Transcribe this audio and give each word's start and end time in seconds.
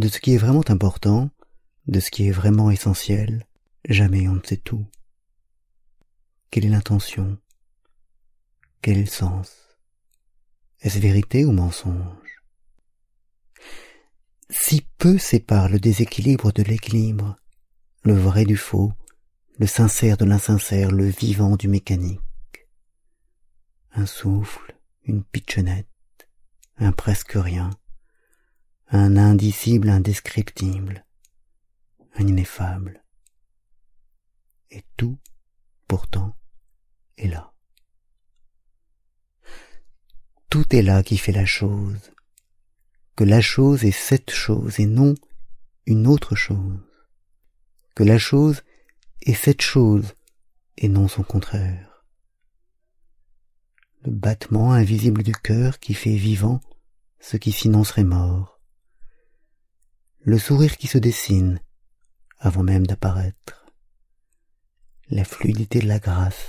De 0.00 0.08
ce 0.08 0.18
qui 0.18 0.32
est 0.32 0.38
vraiment 0.38 0.64
important, 0.68 1.28
de 1.86 2.00
ce 2.00 2.10
qui 2.10 2.26
est 2.26 2.30
vraiment 2.30 2.70
essentiel, 2.70 3.44
jamais 3.86 4.28
on 4.28 4.36
ne 4.36 4.42
sait 4.42 4.56
tout. 4.56 4.86
Quelle 6.50 6.64
est 6.64 6.70
l'intention? 6.70 7.36
Quel 8.80 8.96
est 8.96 9.02
le 9.02 9.06
sens? 9.06 9.76
Est-ce 10.80 10.98
vérité 10.98 11.44
ou 11.44 11.52
mensonge? 11.52 12.29
Si 14.52 14.82
peu 14.98 15.16
sépare 15.16 15.68
le 15.68 15.78
déséquilibre 15.78 16.50
de 16.52 16.64
l'équilibre, 16.64 17.36
le 18.02 18.14
vrai 18.14 18.44
du 18.44 18.56
faux, 18.56 18.92
le 19.58 19.66
sincère 19.68 20.16
de 20.16 20.24
l'insincère, 20.24 20.90
le 20.90 21.04
vivant 21.04 21.54
du 21.54 21.68
mécanique. 21.68 22.20
Un 23.92 24.06
souffle, 24.06 24.76
une 25.04 25.22
pitchonnette, 25.22 25.86
un 26.78 26.90
presque 26.90 27.34
rien, 27.34 27.70
un 28.88 29.16
indicible 29.16 29.88
indescriptible, 29.88 31.06
un 32.16 32.26
ineffable. 32.26 33.04
Et 34.70 34.82
tout, 34.96 35.18
pourtant, 35.86 36.36
est 37.18 37.28
là. 37.28 37.52
Tout 40.48 40.74
est 40.74 40.82
là 40.82 41.04
qui 41.04 41.18
fait 41.18 41.32
la 41.32 41.46
chose, 41.46 42.12
que 43.20 43.24
la 43.26 43.42
chose 43.42 43.84
est 43.84 43.90
cette 43.90 44.30
chose 44.30 44.80
et 44.80 44.86
non 44.86 45.14
une 45.84 46.06
autre 46.06 46.34
chose, 46.34 46.80
que 47.94 48.02
la 48.02 48.16
chose 48.16 48.62
est 49.20 49.34
cette 49.34 49.60
chose 49.60 50.14
et 50.78 50.88
non 50.88 51.06
son 51.06 51.22
contraire. 51.22 52.02
Le 54.04 54.12
battement 54.12 54.72
invisible 54.72 55.22
du 55.22 55.32
cœur 55.32 55.80
qui 55.80 55.92
fait 55.92 56.16
vivant 56.16 56.62
ce 57.18 57.36
qui 57.36 57.52
sinon 57.52 57.84
serait 57.84 58.04
mort, 58.04 58.58
le 60.20 60.38
sourire 60.38 60.78
qui 60.78 60.86
se 60.86 60.96
dessine 60.96 61.60
avant 62.38 62.62
même 62.62 62.86
d'apparaître, 62.86 63.66
la 65.10 65.24
fluidité 65.24 65.80
de 65.80 65.88
la 65.88 65.98
grâce. 65.98 66.46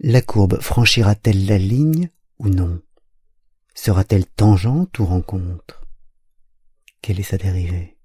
La 0.00 0.22
courbe 0.22 0.58
franchira-t-elle 0.62 1.44
la 1.44 1.58
ligne 1.58 2.08
ou 2.38 2.48
non? 2.48 2.80
Sera-t-elle 3.74 4.26
tangente 4.26 4.98
ou 4.98 5.06
rencontre? 5.06 5.84
Quelle 7.02 7.20
est 7.20 7.24
sa 7.24 7.36
dérivée? 7.36 7.98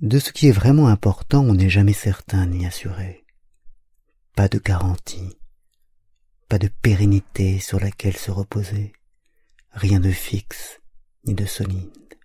De 0.00 0.18
ce 0.18 0.32
qui 0.32 0.48
est 0.48 0.52
vraiment 0.52 0.88
important, 0.88 1.42
on 1.44 1.54
n'est 1.54 1.70
jamais 1.70 1.92
certain 1.92 2.46
ni 2.46 2.66
assuré. 2.66 3.24
Pas 4.34 4.48
de 4.48 4.58
garantie 4.58 5.38
pas 6.52 6.58
de 6.58 6.68
pérennité 6.68 7.58
sur 7.60 7.80
laquelle 7.80 8.18
se 8.18 8.30
reposer, 8.30 8.92
rien 9.70 10.00
de 10.00 10.10
fixe 10.10 10.82
ni 11.24 11.32
de 11.32 11.46
solide, 11.46 12.18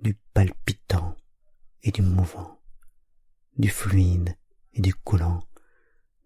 du 0.00 0.14
palpitant 0.32 1.14
et 1.82 1.90
du 1.90 2.00
mouvant, 2.00 2.58
du 3.58 3.68
fluide 3.68 4.34
et 4.72 4.80
du 4.80 4.94
coulant, 4.94 5.46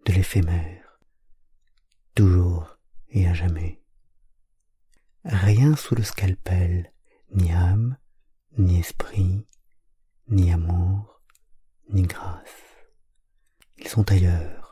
de 0.05 0.13
l'éphémère, 0.13 0.84
toujours 2.15 2.77
et 3.09 3.27
à 3.27 3.33
jamais. 3.33 3.81
Rien 5.23 5.75
sous 5.75 5.95
le 5.95 6.03
scalpel, 6.03 6.91
ni 7.33 7.51
âme, 7.51 7.97
ni 8.57 8.79
esprit, 8.79 9.45
ni 10.29 10.51
amour, 10.51 11.21
ni 11.89 12.03
grâce. 12.03 12.63
Ils 13.77 13.87
sont 13.87 14.09
ailleurs, 14.11 14.65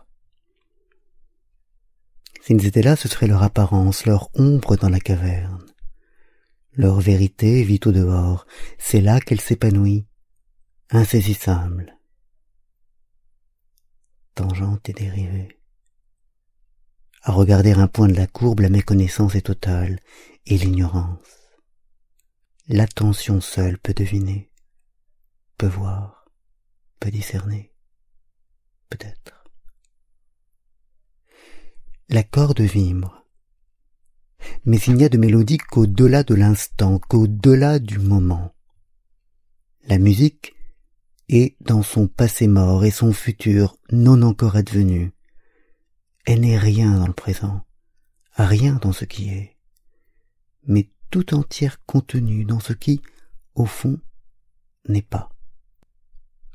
S'ils 2.46 2.66
étaient 2.66 2.82
là, 2.82 2.98
ce 2.98 3.08
serait 3.08 3.28
leur 3.28 3.42
apparence, 3.42 4.06
leur 4.06 4.30
ombre 4.34 4.76
dans 4.76 4.90
la 4.90 5.00
caverne. 5.00 5.66
Leur 6.74 7.00
vérité 7.00 7.64
vit 7.64 7.80
au 7.86 7.94
dehors, 7.94 8.46
c'est 8.78 9.00
là 9.00 9.22
qu'elle 9.22 9.40
s'épanouit, 9.40 10.06
insaisissable. 10.90 11.98
Tangente 14.36 14.90
et 14.90 14.94
dérivée. 14.94 15.58
À 17.24 17.32
regarder 17.32 17.72
un 17.72 17.88
point 17.88 18.08
de 18.08 18.16
la 18.16 18.28
courbe, 18.28 18.60
la 18.60 18.70
méconnaissance 18.70 19.36
est 19.36 19.48
totale, 19.48 20.00
et 20.46 20.58
l'ignorance. 20.58 21.20
L'attention 22.68 23.42
seule 23.42 23.78
peut 23.78 23.94
deviner, 23.94 24.52
peut 25.58 25.68
voir, 25.68 26.26
peut 27.00 27.12
discerner, 27.12 27.74
peut-être 28.90 29.44
la 32.10 32.24
corde 32.24 32.62
vibre. 32.62 33.26
Mais 34.66 34.78
il 34.78 34.96
n'y 34.96 35.04
a 35.04 35.10
de 35.10 35.18
mélodie 35.18 35.58
qu'au-delà 35.58 36.24
de 36.24 36.36
l'instant, 36.36 37.00
qu'au-delà 37.00 37.80
du 37.80 37.98
moment. 37.98 38.54
La 39.88 39.98
musique 39.98 40.54
est 41.28 41.56
dans 41.62 41.82
son 41.82 42.08
passé 42.08 42.48
mort 42.48 42.86
et 42.86 42.92
son 42.92 43.14
futur 43.14 43.78
non 43.92 44.22
encore 44.22 44.56
advenu. 44.56 45.12
Elle 46.26 46.42
n'est 46.42 46.58
rien 46.58 47.00
dans 47.00 47.08
le 47.08 47.14
présent, 47.14 47.66
rien 48.34 48.76
dans 48.76 48.94
ce 48.94 49.06
qui 49.06 49.30
est, 49.30 49.58
mais 50.66 50.90
tout 51.10 51.34
entière 51.34 51.84
contenue 51.86 52.46
dans 52.46 52.60
ce 52.60 52.74
qui, 52.74 53.02
au 53.56 53.66
fond, 53.66 54.00
n'est 54.88 55.02
pas. 55.02 55.30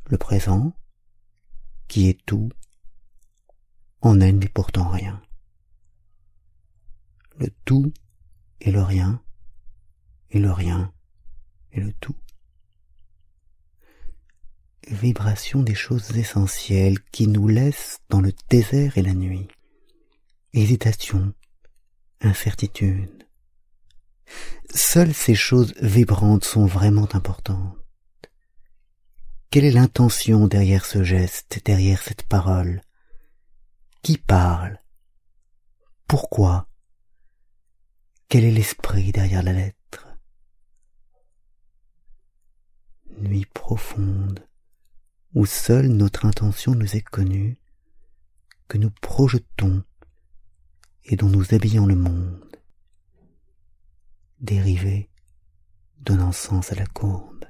Le 0.06 0.18
présent, 0.18 0.72
qui 1.86 2.08
est 2.08 2.24
tout, 2.24 2.50
en 4.00 4.20
elle 4.20 4.38
n'est 4.38 4.48
pourtant 4.48 4.88
rien 4.88 5.20
le 7.38 7.48
tout 7.64 7.92
et 8.60 8.70
le 8.70 8.82
rien, 8.82 9.22
et 10.30 10.38
le 10.38 10.50
rien 10.50 10.92
et 11.72 11.80
le 11.80 11.92
tout. 11.92 12.16
Vibration 14.88 15.62
des 15.62 15.74
choses 15.74 16.16
essentielles 16.16 17.00
qui 17.12 17.28
nous 17.28 17.46
laissent 17.46 18.00
dans 18.08 18.20
le 18.20 18.32
désert 18.48 18.96
et 18.98 19.02
la 19.02 19.14
nuit. 19.14 19.48
Hésitation, 20.54 21.34
incertitude. 22.22 23.28
Seules 24.74 25.12
ces 25.12 25.34
choses 25.34 25.74
vibrantes 25.82 26.44
sont 26.44 26.64
vraiment 26.64 27.06
importantes. 27.14 27.76
Quelle 29.50 29.66
est 29.66 29.72
l'intention 29.72 30.46
derrière 30.46 30.86
ce 30.86 31.02
geste, 31.02 31.60
derrière 31.66 32.02
cette 32.02 32.22
parole? 32.22 32.80
Qui 34.02 34.16
parle? 34.16 34.78
Pourquoi? 36.06 36.66
Quel 38.30 38.44
est 38.44 38.50
l'esprit 38.50 39.12
derrière 39.12 39.42
la 39.42 39.52
lettre? 39.52 40.08
Nuit 43.18 43.46
profonde, 43.52 44.48
où 45.34 45.44
seule 45.44 45.88
notre 45.88 46.24
intention 46.24 46.74
nous 46.74 46.96
est 46.96 47.02
connue, 47.02 47.58
que 48.66 48.78
nous 48.78 48.90
projetons 49.02 49.84
et 51.08 51.16
dont 51.16 51.28
nous 51.28 51.54
habillons 51.54 51.86
le 51.86 51.96
monde, 51.96 52.56
dérivés 54.40 55.08
donnant 56.00 56.32
sens 56.32 56.70
à 56.70 56.74
la 56.74 56.86
courbe. 56.86 57.44